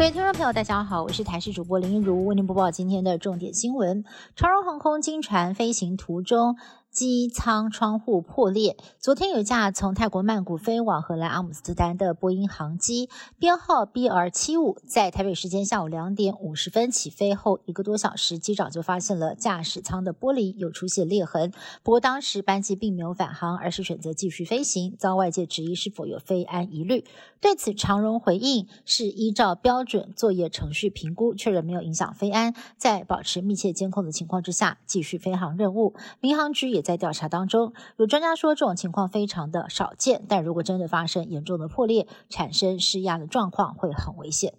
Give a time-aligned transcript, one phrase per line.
[0.00, 4.02] 各位听众朋友，大家好，我是台视主播林一如，为您播报今天的重点新闻。
[4.34, 6.56] 长荣航空经船飞行途中。
[6.90, 8.76] 机舱窗户破裂。
[8.98, 13.08] 昨天有架从泰国曼谷飞往荷兰阿姆斯特丹的波音航机，
[13.38, 21.52] 编号 BR 七五，在台北时间下午两点五十分起飞后，一个多小时，机长就发现了驾驶舱的玻璃有出现裂痕。
[21.84, 27.04] 不过当时班机并没有返航，而是选择继续飞行，遭外界质疑是否有飞安疑虑。
[27.40, 35.94] 对此，长荣回应是依照标准作业程序评估，确认没有影响飞安，在保持密切监控的情况之下，继续飞航任务。
[36.20, 36.79] 民航局也。
[36.82, 44.54] 在调查当中，有专家说这种情况非常的少见，但如果真的发生严重的破裂，产生失压的状况会很危险。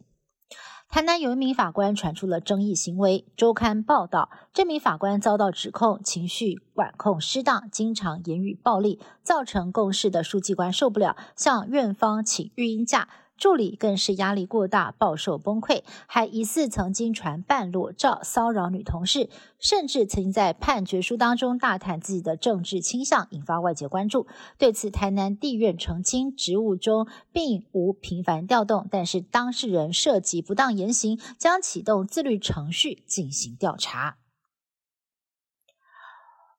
[0.90, 13.08] 台南有一名法官传出了争议行为，周刊报道，这名法官遭到指控情绪管控失当，经常言语暴力，造成共事的书记官受不了，向院方请育婴假。
[13.42, 24.28] 助理更是压力过大，暴受崩溃，还疑似曾经传半裸照骚扰女同事，甚至曾经在判决书当中大谈自己的政治倾向，引发外界关注。
[24.60, 34.20] 对此，台南地院澄清，职务中并无频繁调动，但是当事人涉及不当言行，将启动自律程序进行调查。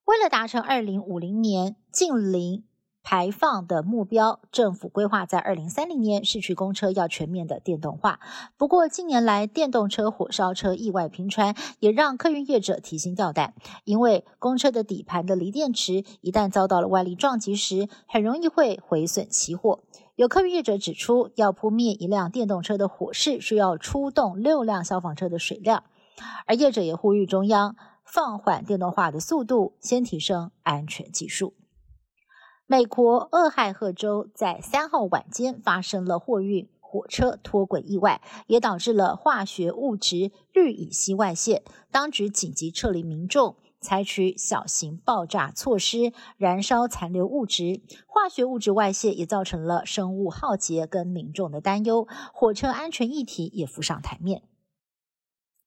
[0.05, 2.65] 为了达成二零五零年近零。
[3.03, 8.21] 排放的目标，政府规划在二零三零年市区公车要全面的电动化。
[8.57, 13.55] 不过近年来电动车、火烧车意外频传，也让客运业者提心吊胆。
[13.85, 19.81] 因为公车的底盘的锂电池一旦遭到了外力撞击时，很容易会毁损起火。
[20.15, 25.85] 有客运业者指出，要扑灭一辆电动车的火势，需要出动六辆消防车的水量。
[26.47, 31.55] 而业者也呼吁中央放缓电动化的速度，先提升安全技术。
[32.67, 41.65] 美国俄亥俄州在三号晚间发生了货运火车脱轨意外，也导致了化学物质氯乙烯外泄。
[41.91, 47.83] 当局紧急撤离民众，采取小型爆炸措施，燃烧残留物质。
[48.07, 54.43] 化学物质外泄也造成了生物浩劫跟民众的担忧，火车安全议题也浮上台面。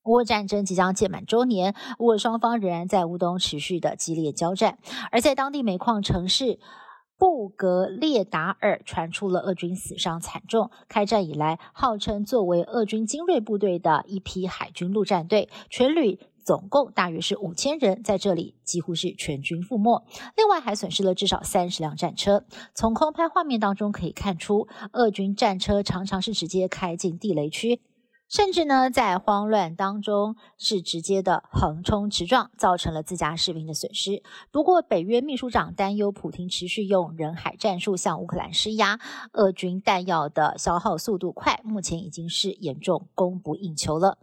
[0.03, 4.79] 乌战争即将届满周年，乌俄双方仍然在乌东持续的激烈交战，
[5.11, 6.59] 而在当地煤矿城市。
[7.17, 10.69] 布格列达尔传出了俄军死伤惨重。
[10.87, 20.03] 开战以来，号称作为俄军精锐部队的一批海军陆战队，全旅总共大约是五千人，在这里几乎是全军覆没。
[20.35, 22.45] 另外，还损失了至少三十辆战车。
[22.73, 27.81] 从空拍画面当中可以看出，俄军战车常常是直接开进地雷区。
[28.27, 34.23] 甚至呢，在慌乱当中是直接的横冲直撞，造成了自家士兵的损失。
[34.51, 38.99] 不过，北约秘书长担忧普京持续用人海战术向乌克兰施压，
[39.33, 44.17] 俄军弹药的消耗速度快，目前已经是严重供不应求了。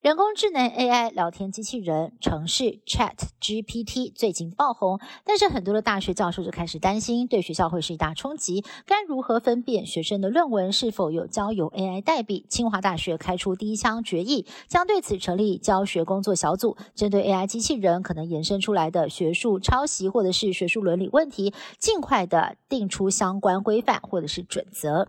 [0.00, 8.64] 人工智能 AI 聊天机器人城市 Chat GPT 最近爆红，但是很多的大学教授就开始担心，对学校会是一大冲击。
[8.86, 12.46] 该如何分辨学生的论文是否有交由 AI 代笔？
[12.48, 25.08] 清华大学开出第一枪决议，将对此成立教学工作小组，针对 AI 机器人可能延伸出来的学术抄袭或者是学术伦理问题，尽快的定出相关规范或者是准则。